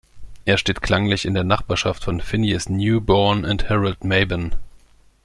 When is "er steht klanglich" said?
0.45-1.25